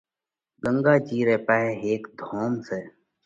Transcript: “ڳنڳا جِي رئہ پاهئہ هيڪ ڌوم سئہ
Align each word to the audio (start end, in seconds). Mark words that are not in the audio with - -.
“ڳنڳا 0.63 0.95
جِي 1.07 1.19
رئہ 1.27 1.37
پاهئہ 1.47 1.75
هيڪ 1.83 2.03
ڌوم 2.19 2.53
سئہ 2.67 2.81